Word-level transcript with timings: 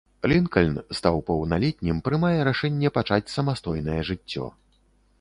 Лінкальн, 0.31 0.79
стаў 0.99 1.19
паўналетнім, 1.27 2.01
прымае 2.09 2.39
рашэнне 2.49 2.95
пачаць 2.99 3.23
самастойнае 3.37 4.01
жыццё. 4.13 4.53